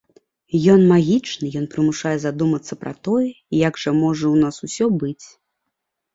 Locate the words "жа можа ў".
3.83-4.35